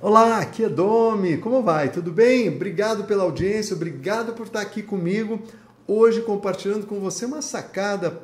Olá, 0.00 0.38
aqui 0.38 0.62
é 0.62 0.68
Domi, 0.68 1.38
como 1.38 1.60
vai? 1.60 1.90
Tudo 1.90 2.12
bem? 2.12 2.48
Obrigado 2.48 3.02
pela 3.02 3.24
audiência, 3.24 3.74
obrigado 3.74 4.32
por 4.32 4.46
estar 4.46 4.60
aqui 4.60 4.80
comigo 4.80 5.42
hoje 5.88 6.22
compartilhando 6.22 6.86
com 6.86 7.00
você 7.00 7.24
uma 7.24 7.42
sacada, 7.42 8.22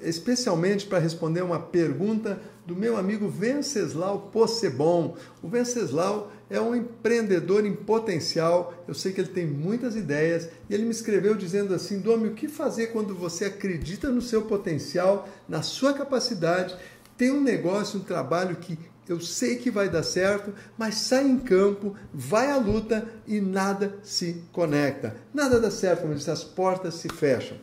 especialmente 0.00 0.86
para 0.86 0.98
responder 0.98 1.42
uma 1.42 1.58
pergunta 1.58 2.40
do 2.66 2.74
meu 2.74 2.96
amigo 2.96 3.28
Venceslau 3.28 4.30
Possebon. 4.32 5.14
O 5.42 5.48
Venceslau 5.48 6.32
é 6.48 6.58
um 6.58 6.74
empreendedor 6.74 7.66
em 7.66 7.74
potencial, 7.74 8.72
eu 8.88 8.94
sei 8.94 9.12
que 9.12 9.20
ele 9.20 9.28
tem 9.28 9.46
muitas 9.46 9.94
ideias 9.94 10.48
e 10.70 10.72
ele 10.72 10.84
me 10.84 10.92
escreveu 10.92 11.34
dizendo 11.34 11.74
assim: 11.74 12.00
Domi, 12.00 12.28
o 12.28 12.34
que 12.34 12.48
fazer 12.48 12.86
quando 12.86 13.14
você 13.14 13.44
acredita 13.44 14.08
no 14.08 14.22
seu 14.22 14.42
potencial, 14.42 15.28
na 15.46 15.60
sua 15.60 15.92
capacidade, 15.92 16.74
tem 17.18 17.30
um 17.30 17.42
negócio, 17.42 18.00
um 18.00 18.02
trabalho 18.02 18.56
que 18.56 18.78
eu 19.08 19.20
sei 19.20 19.56
que 19.56 19.70
vai 19.70 19.88
dar 19.88 20.02
certo, 20.02 20.54
mas 20.78 20.94
sai 20.94 21.26
em 21.26 21.38
campo, 21.38 21.94
vai 22.12 22.50
à 22.50 22.56
luta 22.56 23.06
e 23.26 23.40
nada 23.40 23.98
se 24.02 24.42
conecta. 24.52 25.16
Nada 25.34 25.60
dá 25.60 25.70
certo, 25.70 26.06
disse, 26.14 26.30
as 26.30 26.44
portas 26.44 26.94
se 26.94 27.08
fecham. 27.08 27.56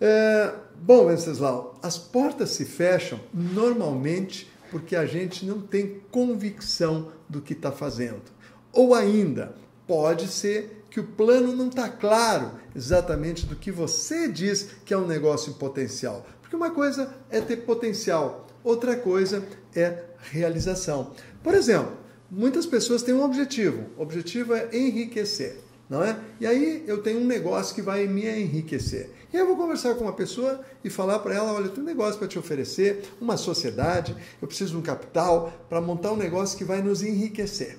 É, 0.00 0.54
bom, 0.80 1.06
Venceslau, 1.06 1.78
as 1.82 1.98
portas 1.98 2.50
se 2.50 2.64
fecham 2.64 3.18
normalmente 3.32 4.50
porque 4.70 4.94
a 4.94 5.06
gente 5.06 5.44
não 5.46 5.60
tem 5.60 6.00
convicção 6.10 7.10
do 7.28 7.40
que 7.40 7.52
está 7.52 7.72
fazendo. 7.72 8.22
Ou 8.72 8.94
ainda, 8.94 9.54
pode 9.86 10.28
ser 10.28 10.84
que 10.90 11.00
o 11.00 11.04
plano 11.04 11.54
não 11.54 11.68
está 11.68 11.88
claro 11.88 12.52
exatamente 12.74 13.46
do 13.46 13.56
que 13.56 13.70
você 13.70 14.28
diz 14.28 14.70
que 14.84 14.94
é 14.94 14.98
um 14.98 15.06
negócio 15.06 15.50
em 15.50 15.54
potencial. 15.54 16.26
Porque 16.40 16.56
uma 16.56 16.70
coisa 16.70 17.14
é 17.30 17.40
ter 17.40 17.58
potencial, 17.58 18.46
outra 18.62 18.96
coisa 18.96 19.44
é 19.74 20.04
realização. 20.30 21.12
Por 21.42 21.54
exemplo, 21.54 21.92
muitas 22.30 22.66
pessoas 22.66 23.02
têm 23.02 23.14
um 23.14 23.24
objetivo. 23.24 23.86
O 23.96 24.02
objetivo 24.02 24.54
é 24.54 24.68
enriquecer, 24.72 25.58
não 25.88 26.02
é? 26.02 26.18
E 26.40 26.46
aí 26.46 26.84
eu 26.86 27.02
tenho 27.02 27.20
um 27.20 27.26
negócio 27.26 27.74
que 27.74 27.82
vai 27.82 28.06
me 28.06 28.26
enriquecer. 28.26 29.10
E 29.32 29.36
aí 29.36 29.42
eu 29.42 29.46
vou 29.46 29.56
conversar 29.56 29.94
com 29.94 30.04
uma 30.04 30.12
pessoa 30.12 30.60
e 30.82 30.88
falar 30.88 31.18
para 31.18 31.34
ela, 31.34 31.52
olha, 31.52 31.66
eu 31.66 31.70
tenho 31.70 31.86
um 31.86 31.88
negócio 31.88 32.18
para 32.18 32.28
te 32.28 32.38
oferecer, 32.38 33.04
uma 33.20 33.36
sociedade, 33.36 34.16
eu 34.40 34.48
preciso 34.48 34.72
de 34.72 34.76
um 34.78 34.82
capital 34.82 35.52
para 35.68 35.80
montar 35.80 36.12
um 36.12 36.16
negócio 36.16 36.56
que 36.56 36.64
vai 36.64 36.80
nos 36.80 37.02
enriquecer. 37.02 37.78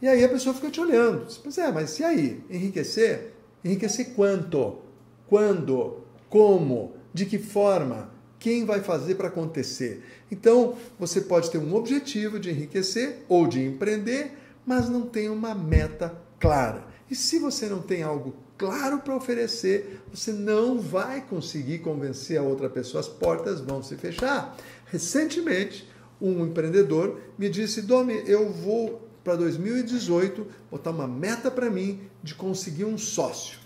E 0.00 0.06
aí 0.06 0.22
a 0.22 0.28
pessoa 0.28 0.54
fica 0.54 0.70
te 0.70 0.80
olhando. 0.80 1.26
Pois 1.42 1.58
é, 1.58 1.72
mas 1.72 1.98
e 1.98 2.04
aí? 2.04 2.44
Enriquecer? 2.50 3.32
Enriquecer 3.64 4.14
quanto? 4.14 4.78
Quando? 5.26 6.04
Como? 6.28 6.94
De 7.12 7.26
que 7.26 7.38
forma? 7.38 8.15
Quem 8.46 8.64
vai 8.64 8.80
fazer 8.80 9.16
para 9.16 9.26
acontecer. 9.26 10.04
Então, 10.30 10.76
você 11.00 11.20
pode 11.20 11.50
ter 11.50 11.58
um 11.58 11.74
objetivo 11.74 12.38
de 12.38 12.48
enriquecer 12.48 13.24
ou 13.28 13.44
de 13.44 13.60
empreender, 13.60 14.38
mas 14.64 14.88
não 14.88 15.02
tem 15.02 15.28
uma 15.28 15.52
meta 15.52 16.16
clara. 16.38 16.86
E 17.10 17.14
se 17.16 17.40
você 17.40 17.66
não 17.66 17.82
tem 17.82 18.04
algo 18.04 18.36
claro 18.56 19.00
para 19.00 19.16
oferecer, 19.16 20.00
você 20.14 20.30
não 20.30 20.78
vai 20.78 21.22
conseguir 21.22 21.80
convencer 21.80 22.38
a 22.38 22.42
outra 22.42 22.70
pessoa, 22.70 23.00
as 23.00 23.08
portas 23.08 23.60
vão 23.60 23.82
se 23.82 23.96
fechar. 23.96 24.56
Recentemente, 24.92 25.90
um 26.20 26.46
empreendedor 26.46 27.18
me 27.36 27.48
disse: 27.48 27.82
Domi, 27.82 28.22
eu 28.28 28.48
vou 28.48 29.08
para 29.24 29.34
2018 29.34 30.46
botar 30.70 30.92
uma 30.92 31.08
meta 31.08 31.50
para 31.50 31.68
mim 31.68 32.02
de 32.22 32.36
conseguir 32.36 32.84
um 32.84 32.96
sócio. 32.96 33.65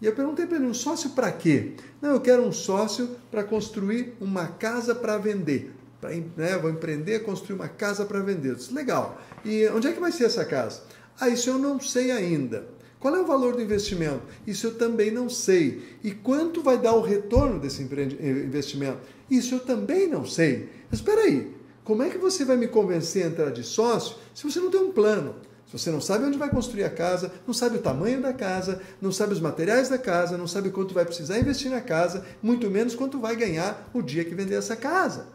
E 0.00 0.06
eu 0.06 0.12
perguntei 0.12 0.46
para 0.46 0.56
ele: 0.56 0.66
um 0.66 0.74
sócio 0.74 1.10
para 1.10 1.30
quê? 1.32 1.72
Não, 2.00 2.10
eu 2.10 2.20
quero 2.20 2.42
um 2.42 2.52
sócio 2.52 3.16
para 3.30 3.44
construir 3.44 4.14
uma 4.20 4.46
casa 4.46 4.94
para 4.94 5.18
vender. 5.18 5.72
Pra, 6.00 6.10
né, 6.10 6.56
vou 6.60 6.70
empreender, 6.70 7.20
construir 7.20 7.56
uma 7.56 7.68
casa 7.68 8.04
para 8.04 8.20
vender. 8.20 8.50
Eu 8.50 8.54
disse, 8.54 8.72
Legal. 8.72 9.20
E 9.44 9.66
onde 9.68 9.88
é 9.88 9.92
que 9.92 10.00
vai 10.00 10.12
ser 10.12 10.24
essa 10.24 10.44
casa? 10.44 10.82
Ah, 11.20 11.28
isso 11.28 11.50
eu 11.50 11.58
não 11.58 11.80
sei 11.80 12.10
ainda. 12.10 12.66
Qual 13.00 13.14
é 13.14 13.20
o 13.20 13.26
valor 13.26 13.54
do 13.54 13.62
investimento? 13.62 14.22
Isso 14.46 14.66
eu 14.66 14.74
também 14.74 15.10
não 15.10 15.28
sei. 15.28 15.82
E 16.02 16.10
quanto 16.10 16.62
vai 16.62 16.78
dar 16.78 16.94
o 16.94 17.00
retorno 17.00 17.60
desse 17.60 17.82
eh, 17.82 18.30
investimento? 18.44 18.98
Isso 19.30 19.54
eu 19.54 19.60
também 19.60 20.08
não 20.08 20.24
sei. 20.24 20.68
Mas 20.90 20.98
espera 20.98 21.22
aí, 21.22 21.52
como 21.84 22.02
é 22.02 22.10
que 22.10 22.18
você 22.18 22.44
vai 22.44 22.56
me 22.56 22.66
convencer 22.66 23.24
a 23.24 23.28
entrar 23.28 23.50
de 23.50 23.62
sócio 23.62 24.16
se 24.34 24.42
você 24.44 24.58
não 24.58 24.70
tem 24.70 24.80
um 24.80 24.92
plano? 24.92 25.36
Se 25.68 25.78
você 25.78 25.90
não 25.90 26.00
sabe 26.00 26.24
onde 26.24 26.38
vai 26.38 26.48
construir 26.48 26.84
a 26.84 26.90
casa, 26.90 27.30
não 27.46 27.52
sabe 27.52 27.76
o 27.76 27.82
tamanho 27.82 28.22
da 28.22 28.32
casa, 28.32 28.80
não 29.02 29.12
sabe 29.12 29.34
os 29.34 29.40
materiais 29.40 29.90
da 29.90 29.98
casa, 29.98 30.38
não 30.38 30.46
sabe 30.46 30.70
quanto 30.70 30.94
vai 30.94 31.04
precisar 31.04 31.38
investir 31.38 31.70
na 31.70 31.82
casa, 31.82 32.24
muito 32.42 32.70
menos 32.70 32.94
quanto 32.94 33.20
vai 33.20 33.36
ganhar 33.36 33.90
o 33.92 34.00
dia 34.00 34.24
que 34.24 34.34
vender 34.34 34.54
essa 34.54 34.74
casa. 34.74 35.26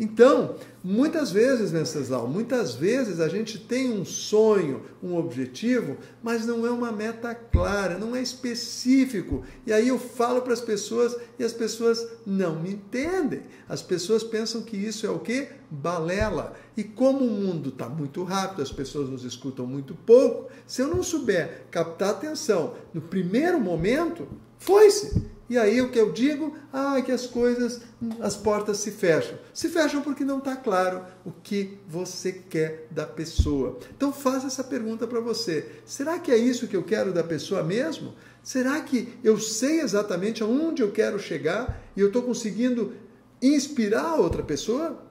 Então, 0.00 0.54
muitas 0.82 1.30
vezes, 1.30 1.70
Venceslau, 1.70 2.26
muitas 2.26 2.74
vezes 2.74 3.20
a 3.20 3.28
gente 3.28 3.58
tem 3.58 3.92
um 3.92 4.02
sonho, 4.02 4.82
um 5.02 5.14
objetivo, 5.14 5.98
mas 6.22 6.46
não 6.46 6.66
é 6.66 6.70
uma 6.70 6.90
meta 6.90 7.34
clara, 7.34 7.98
não 7.98 8.16
é 8.16 8.22
específico. 8.22 9.44
E 9.66 9.74
aí 9.74 9.88
eu 9.88 9.98
falo 9.98 10.40
para 10.40 10.54
as 10.54 10.60
pessoas 10.62 11.14
e 11.38 11.44
as 11.44 11.52
pessoas 11.52 12.02
não 12.24 12.58
me 12.58 12.72
entendem. 12.72 13.42
As 13.68 13.82
pessoas 13.82 14.24
pensam 14.24 14.62
que 14.62 14.74
isso 14.74 15.04
é 15.04 15.10
o 15.10 15.18
que? 15.18 15.48
Balela. 15.70 16.54
E 16.74 16.82
como 16.82 17.22
o 17.22 17.30
mundo 17.30 17.68
está 17.68 17.86
muito 17.86 18.24
rápido, 18.24 18.62
as 18.62 18.72
pessoas 18.72 19.10
nos 19.10 19.22
escutam 19.22 19.66
muito 19.66 19.94
pouco, 19.94 20.50
se 20.66 20.80
eu 20.80 20.88
não 20.88 21.02
souber 21.02 21.66
captar 21.70 22.08
atenção 22.08 22.72
no 22.94 23.02
primeiro 23.02 23.60
momento, 23.60 24.26
foi-se. 24.58 25.28
E 25.50 25.58
aí 25.58 25.82
o 25.82 25.90
que 25.90 25.98
eu 25.98 26.12
digo? 26.12 26.56
Ah, 26.72 26.96
é 26.96 27.02
que 27.02 27.10
as 27.10 27.26
coisas, 27.26 27.80
as 28.20 28.36
portas 28.36 28.76
se 28.76 28.92
fecham. 28.92 29.36
Se 29.52 29.68
fecham 29.68 30.00
porque 30.00 30.24
não 30.24 30.38
está 30.38 30.54
claro 30.54 31.04
o 31.24 31.32
que 31.32 31.76
você 31.88 32.30
quer 32.30 32.86
da 32.88 33.04
pessoa. 33.04 33.76
Então 33.96 34.12
faça 34.12 34.46
essa 34.46 34.62
pergunta 34.62 35.08
para 35.08 35.18
você. 35.18 35.66
Será 35.84 36.20
que 36.20 36.30
é 36.30 36.36
isso 36.36 36.68
que 36.68 36.76
eu 36.76 36.84
quero 36.84 37.12
da 37.12 37.24
pessoa 37.24 37.64
mesmo? 37.64 38.14
Será 38.44 38.80
que 38.80 39.12
eu 39.24 39.40
sei 39.40 39.80
exatamente 39.80 40.40
aonde 40.40 40.82
eu 40.82 40.92
quero 40.92 41.18
chegar 41.18 41.82
e 41.96 42.00
eu 42.00 42.06
estou 42.06 42.22
conseguindo 42.22 42.94
inspirar 43.42 44.20
outra 44.20 44.44
pessoa? 44.44 45.02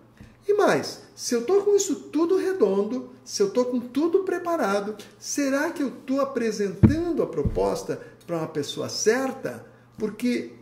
E 0.48 0.54
mais, 0.54 1.02
se 1.14 1.36
eu 1.36 1.42
estou 1.42 1.64
com 1.64 1.76
isso 1.76 1.96
tudo 1.96 2.38
redondo, 2.38 3.10
se 3.26 3.44
eu 3.44 3.50
estou 3.50 3.66
com 3.66 3.82
tudo 3.82 4.24
preparado, 4.24 4.96
será 5.20 5.70
que 5.70 5.84
eu 5.84 5.90
estou 5.90 6.22
apresentando 6.22 7.22
a 7.22 7.28
proposta 7.28 8.00
para 8.26 8.38
uma 8.38 8.48
pessoa 8.48 8.88
certa? 8.88 9.68
Porque 10.00 10.54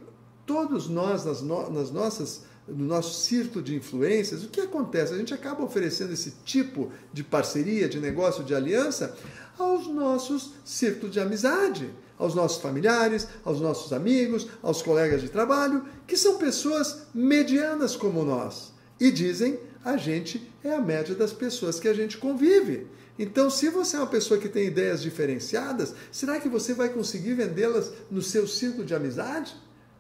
todos 0.46 0.90
nós, 0.90 1.24
nas, 1.24 1.42
no, 1.42 1.70
nas 1.70 1.92
nossas, 1.92 2.42
no 2.68 2.86
nosso 2.86 3.22
círculo 3.22 3.64
de 3.64 3.76
influências, 3.76 4.44
o 4.44 4.50
que 4.50 4.60
acontece? 4.60 5.14
A 5.14 5.18
gente 5.18 5.34
acaba 5.34 5.64
oferecendo 5.64 6.12
esse 6.12 6.32
tipo 6.44 6.92
de 7.14 7.24
parceria, 7.24 7.88
de 7.88 8.00
negócio, 8.00 8.44
de 8.44 8.56
aliança 8.56 9.16
aos 9.58 9.88
nossos 9.88 10.54
círculos 10.66 11.14
de 11.14 11.20
amizade, 11.20 11.90
aos 12.18 12.34
nossos 12.34 12.62
familiares, 12.62 13.28
aos 13.46 13.62
nossos 13.62 13.94
amigos, 13.94 14.48
aos 14.62 14.82
colegas 14.82 15.22
de 15.22 15.30
trabalho, 15.30 15.86
que 16.06 16.18
são 16.18 16.38
pessoas 16.38 17.04
medianas 17.14 17.96
como 17.96 18.24
nós. 18.24 18.74
E 19.00 19.12
dizem, 19.12 19.60
a 19.86 19.98
gente 19.98 20.52
é 20.64 20.74
a 20.74 20.82
média 20.82 21.16
das 21.16 21.32
pessoas 21.32 21.80
que 21.80 21.88
a 21.88 21.94
gente 21.94 22.18
convive. 22.18 22.88
Então, 23.20 23.50
se 23.50 23.70
você 23.70 23.96
é 23.96 24.00
uma 24.00 24.08
pessoa 24.08 24.40
que 24.40 24.50
tem 24.50 24.68
ideias 24.68 25.02
diferenciadas, 25.02 25.94
será 26.12 26.40
que 26.40 26.48
você 26.48 26.74
vai 26.74 26.90
conseguir 26.90 27.34
vendê-las 27.34 27.92
no 28.12 28.22
seu 28.22 28.48
círculo 28.48 28.86
de 28.86 28.94
amizade? 28.94 29.56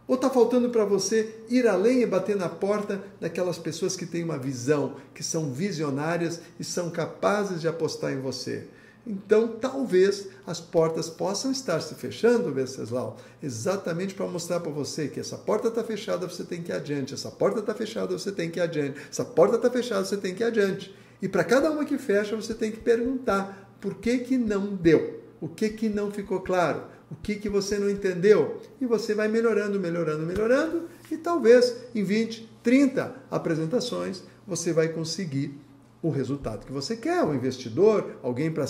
Ou 0.08 0.16
está 0.16 0.30
faltando 0.30 0.70
para 0.70 0.86
você 0.86 1.36
ir 1.50 1.68
além 1.68 2.02
e 2.02 2.06
bater 2.06 2.36
na 2.36 2.48
porta 2.48 3.04
daquelas 3.20 3.58
pessoas 3.58 3.96
que 3.96 4.06
têm 4.06 4.24
uma 4.24 4.38
visão, 4.38 4.96
que 5.14 5.24
são 5.24 5.52
visionárias 5.52 6.40
e 6.60 6.64
são 6.64 6.90
capazes 6.90 7.60
de 7.60 7.68
apostar 7.68 8.14
em 8.14 8.22
você? 8.22 8.68
Então, 9.06 9.48
talvez 9.48 10.28
as 10.46 10.60
portas 10.60 11.10
possam 11.10 11.52
estar 11.52 11.80
se 11.82 11.96
fechando, 11.96 12.54
Venceslau, 12.54 13.18
exatamente 13.42 14.14
para 14.14 14.28
mostrar 14.28 14.60
para 14.60 14.72
você 14.72 15.08
que 15.08 15.20
essa 15.20 15.38
porta 15.38 15.70
está 15.70 15.82
fechada, 15.82 16.28
você 16.28 16.44
tem 16.44 16.62
que 16.62 16.72
ir 16.72 16.76
adiante, 16.76 17.14
essa 17.14 17.32
porta 17.32 17.62
está 17.62 17.74
fechada, 17.74 18.18
você 18.18 18.34
tem 18.34 18.52
que 18.52 18.60
ir 18.60 18.64
adiante, 18.64 19.00
essa 19.10 19.24
porta 19.24 19.56
está 19.56 19.72
fechada, 19.72 20.04
você 20.04 20.18
tem 20.18 20.36
que 20.36 20.44
ir 20.44 20.48
adiante. 20.48 20.94
E 21.22 21.28
para 21.28 21.44
cada 21.44 21.72
uma 21.72 21.86
que 21.86 21.98
fecha, 21.98 22.36
você 22.36 22.54
tem 22.54 22.72
que 22.72 22.80
perguntar 22.80 23.76
por 23.82 23.96
que, 23.96 24.20
que 24.20 24.38
não 24.38 24.76
deu, 24.76 25.22
o 25.42 25.48
que, 25.48 25.70
que 25.70 25.90
não 25.90 26.12
ficou 26.12 26.42
claro, 26.42 26.84
o 27.10 27.16
que, 27.16 27.36
que 27.36 27.50
você 27.50 27.78
não 27.78 27.90
entendeu. 27.90 28.62
E 28.80 28.86
você 28.86 29.14
vai 29.14 29.28
melhorando, 29.28 29.80
melhorando, 29.80 30.26
melhorando, 30.26 30.90
e 31.12 31.18
talvez 31.18 31.76
em 31.96 32.04
20, 32.04 32.50
30 32.62 33.16
apresentações 33.32 34.24
você 34.46 34.74
vai 34.74 34.90
conseguir 34.90 35.60
o 36.02 36.10
resultado 36.10 36.66
que 36.66 36.72
você 36.72 36.96
quer, 36.96 37.24
o 37.24 37.34
investidor, 37.34 38.18
alguém 38.22 38.52
para 38.52 38.66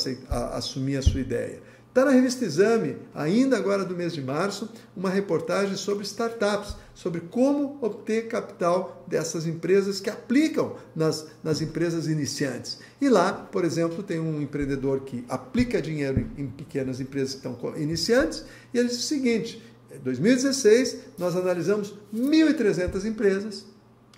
assumir 0.53 0.97
a 0.97 1.01
sua 1.01 1.19
ideia. 1.19 1.61
Está 1.97 2.05
na 2.05 2.11
revista 2.11 2.45
Exame, 2.45 2.97
ainda 3.11 3.57
agora 3.57 3.83
do 3.83 3.95
mês 3.95 4.13
de 4.13 4.21
março, 4.21 4.69
uma 4.95 5.09
reportagem 5.09 5.75
sobre 5.75 6.03
startups, 6.05 6.75
sobre 6.93 7.21
como 7.21 7.79
obter 7.81 8.27
capital 8.27 9.03
dessas 9.07 9.47
empresas 9.47 9.99
que 9.99 10.07
aplicam 10.07 10.75
nas, 10.95 11.25
nas 11.43 11.59
empresas 11.59 12.05
iniciantes. 12.05 12.77
E 13.01 13.09
lá, 13.09 13.33
por 13.33 13.65
exemplo, 13.65 14.03
tem 14.03 14.19
um 14.19 14.39
empreendedor 14.39 14.99
que 14.99 15.25
aplica 15.27 15.81
dinheiro 15.81 16.29
em, 16.37 16.45
pequenas 16.45 17.01
empresas 17.01 17.33
que 17.33 17.47
estão 17.47 17.75
iniciantes, 17.75 18.45
e 18.71 18.77
ele 18.77 18.89
diz 18.89 18.99
o 18.99 19.01
seguinte: 19.01 19.59
em 19.91 19.97
2016, 19.97 20.97
nós 21.17 21.35
analisamos 21.35 21.95
1.300 22.13 23.05
empresas 23.05 23.65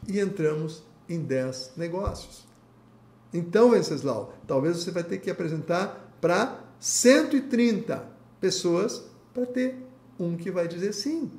e 0.05 0.19
entramos 0.19 0.83
em 1.07 1.21
10 1.21 1.75
negócios. 1.77 2.45
Então, 3.33 3.71
Venceslau, 3.71 4.37
talvez 4.45 4.75
você 4.75 4.91
vai 4.91 5.05
ter 5.05 5.19
que 5.19 5.31
apresentar 5.31 6.17
para 6.19 6.67
130 6.79 8.07
pessoas 8.39 9.03
para 9.33 9.45
ter 9.45 9.75
um 10.19 10.35
que 10.35 10.51
vai 10.51 10.67
dizer 10.67 10.93
sim. 10.93 11.31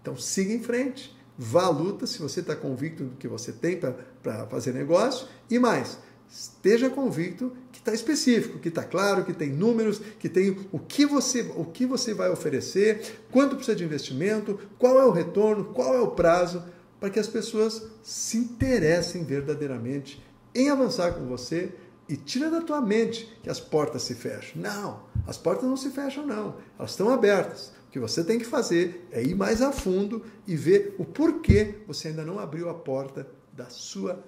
Então, 0.00 0.16
siga 0.16 0.52
em 0.52 0.62
frente. 0.62 1.16
Vá 1.36 1.64
à 1.64 1.70
luta 1.70 2.06
se 2.06 2.18
você 2.18 2.40
está 2.40 2.54
convicto 2.54 3.04
do 3.04 3.16
que 3.16 3.28
você 3.28 3.52
tem 3.52 3.78
para 3.78 4.46
fazer 4.46 4.74
negócio. 4.74 5.26
E 5.48 5.58
mais, 5.58 5.98
esteja 6.28 6.90
convicto 6.90 7.52
que 7.72 7.78
está 7.78 7.92
específico, 7.92 8.58
que 8.58 8.68
está 8.68 8.84
claro, 8.84 9.24
que 9.24 9.32
tem 9.32 9.50
números, 9.50 10.00
que 10.18 10.28
tem 10.28 10.56
o 10.70 10.78
que 10.78 11.06
você 11.06 11.50
o 11.56 11.64
que 11.64 11.86
você 11.86 12.12
vai 12.12 12.30
oferecer, 12.30 13.20
quanto 13.30 13.56
precisa 13.56 13.76
de 13.76 13.84
investimento, 13.84 14.58
qual 14.78 15.00
é 15.00 15.04
o 15.04 15.10
retorno, 15.10 15.64
qual 15.64 15.94
é 15.94 16.00
o 16.00 16.10
prazo, 16.10 16.62
para 17.00 17.10
que 17.10 17.18
as 17.18 17.26
pessoas 17.26 17.82
se 18.02 18.36
interessem 18.36 19.24
verdadeiramente 19.24 20.22
em 20.54 20.68
avançar 20.68 21.12
com 21.14 21.26
você 21.26 21.72
e 22.10 22.16
tira 22.16 22.50
da 22.50 22.60
tua 22.60 22.80
mente 22.80 23.32
que 23.40 23.48
as 23.48 23.60
portas 23.60 24.02
se 24.02 24.16
fecham. 24.16 24.60
Não, 24.60 25.04
as 25.28 25.38
portas 25.38 25.68
não 25.68 25.76
se 25.76 25.90
fecham 25.90 26.26
não, 26.26 26.56
elas 26.76 26.90
estão 26.90 27.08
abertas. 27.08 27.72
O 27.88 27.92
que 27.92 28.00
você 28.00 28.24
tem 28.24 28.38
que 28.38 28.44
fazer 28.44 29.06
é 29.12 29.22
ir 29.22 29.36
mais 29.36 29.62
a 29.62 29.70
fundo 29.70 30.24
e 30.46 30.56
ver 30.56 30.96
o 30.98 31.04
porquê 31.04 31.76
você 31.86 32.08
ainda 32.08 32.24
não 32.24 32.40
abriu 32.40 32.68
a 32.68 32.74
porta 32.74 33.26
da 33.52 33.66
sua 33.70 34.22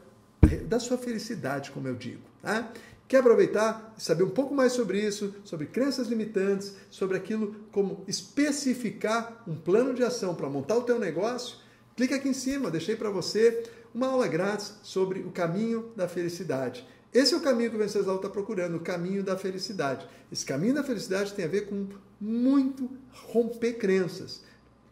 da 0.67 0.81
sua 0.81 0.99
felicidade, 0.99 1.71
como 1.71 1.87
eu 1.87 1.95
digo. 1.95 2.23
Tá? 2.43 2.73
Quer 3.07 3.19
aproveitar 3.19 3.95
e 3.97 4.03
saber 4.03 4.25
um 4.25 4.31
pouco 4.31 4.55
mais 4.55 4.73
sobre 4.73 5.01
isso, 5.01 5.35
sobre 5.45 5.67
crenças 5.67 6.09
limitantes, 6.09 6.75
sobre 6.91 7.17
aquilo 7.17 7.55
como 7.71 8.05
especificar 8.09 9.43
um 9.47 9.55
plano 9.55 9.95
de 9.95 10.03
ação 10.03 10.35
para 10.35 10.49
montar 10.49 10.77
o 10.77 10.83
teu 10.83 10.99
negócio? 10.99 11.57
Clica 11.97 12.17
aqui 12.17 12.29
em 12.29 12.35
cima, 12.35 12.71
deixei 12.71 12.97
para 12.97 13.11
você 13.11 13.63
uma 13.95 14.09
aula 14.09 14.27
grátis 14.27 14.75
sobre 14.83 15.21
o 15.21 15.31
caminho 15.31 15.93
da 15.95 16.09
felicidade. 16.09 16.87
Esse 17.13 17.35
é 17.35 17.37
o 17.37 17.41
caminho 17.41 17.69
que 17.69 17.77
o 17.77 17.79
Venceslau 17.79 18.17
está 18.17 18.29
procurando, 18.29 18.77
o 18.77 18.81
caminho 18.81 19.23
da 19.23 19.37
felicidade. 19.37 20.07
Esse 20.31 20.47
caminho 20.47 20.75
da 20.75 20.83
felicidade 20.83 21.35
tem 21.35 21.45
a 21.45 21.49
ver 21.49 21.67
com 21.67 21.87
muito 22.19 22.89
romper 23.11 23.75
crenças, 23.75 24.41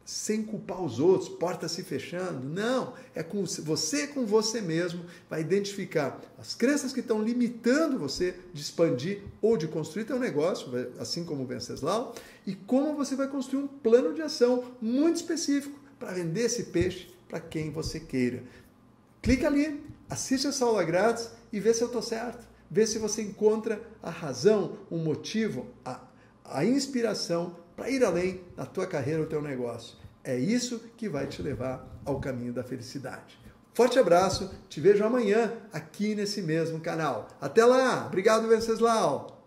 sem 0.05 0.43
culpar 0.43 0.83
os 0.83 0.99
outros, 0.99 1.31
portas 1.31 1.73
se 1.73 1.83
fechando. 1.83 2.47
Não, 2.47 2.93
é 3.15 3.23
com 3.23 3.45
você 3.45 4.09
com 4.09 4.27
você 4.27 4.61
mesmo, 4.61 5.05
vai 5.31 5.41
identificar 5.41 6.21
as 6.37 6.55
crenças 6.55 6.93
que 6.93 7.01
estão 7.01 7.23
limitando 7.23 7.99
você 7.99 8.35
de 8.53 8.61
expandir 8.61 9.23
ou 9.41 9.57
de 9.57 9.67
construir 9.67 10.05
teu 10.05 10.19
negócio, 10.19 10.69
assim 10.99 11.25
como 11.25 11.45
o 11.45 11.47
Venceslau, 11.47 12.15
e 12.47 12.55
como 12.55 12.95
você 12.95 13.17
vai 13.17 13.29
construir 13.29 13.63
um 13.63 13.69
plano 13.69 14.13
de 14.13 14.21
ação 14.21 14.65
muito 14.83 15.17
específico 15.17 15.79
para 15.99 16.13
vender 16.13 16.43
esse 16.43 16.65
peixe 16.65 17.09
para 17.29 17.41
quem 17.41 17.71
você 17.71 17.99
queira. 17.99 18.43
Clica 19.23 19.47
ali, 19.47 19.81
assiste 20.11 20.49
essa 20.49 20.65
aula 20.65 20.83
grátis 20.85 21.31
e 21.53 21.61
vê 21.61 21.73
se 21.73 21.83
eu 21.83 21.87
estou 21.87 22.03
certo. 22.03 22.47
Vê 22.71 22.87
se 22.87 22.99
você 22.99 23.23
encontra 23.23 23.81
a 24.03 24.11
razão, 24.11 24.79
o 24.91 24.97
motivo, 24.97 25.69
a, 25.85 26.01
a 26.45 26.65
inspiração 26.65 27.57
para 27.75 27.89
ir 27.89 28.05
além 28.05 28.43
na 28.57 28.67
tua 28.67 28.87
carreira, 28.87 29.21
no 29.21 29.27
teu 29.27 29.41
negócio. 29.41 29.97
É 30.23 30.37
isso 30.37 30.81
que 30.97 31.09
vai 31.09 31.27
te 31.27 31.41
levar 31.41 31.89
ao 32.05 32.21
caminho 32.21 32.53
da 32.53 32.63
felicidade. 32.63 33.39
Forte 33.73 33.99
abraço, 33.99 34.51
te 34.69 34.81
vejo 34.81 35.05
amanhã 35.05 35.53
aqui 35.73 36.15
nesse 36.15 36.43
mesmo 36.43 36.81
canal. 36.81 37.29
Até 37.41 37.65
lá, 37.65 38.07
obrigado 38.07 38.49
Venceslau! 38.49 39.40